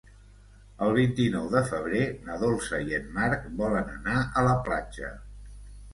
El 0.85 0.93
vint-i-nou 0.99 1.49
de 1.51 1.61
febrer 1.67 2.01
na 2.29 2.39
Dolça 2.45 2.81
i 2.89 2.97
en 3.01 3.07
Marc 3.19 3.45
volen 3.63 3.95
anar 3.99 4.19
a 4.21 4.45
la 4.49 4.57
platja. 4.71 5.13